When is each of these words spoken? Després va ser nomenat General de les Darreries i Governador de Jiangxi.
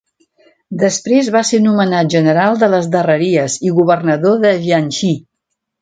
Després 0.83 1.29
va 1.35 1.43
ser 1.49 1.59
nomenat 1.67 2.11
General 2.15 2.59
de 2.65 2.71
les 2.75 2.91
Darreries 2.97 3.59
i 3.69 3.75
Governador 3.81 4.45
de 4.49 4.59
Jiangxi. 4.67 5.17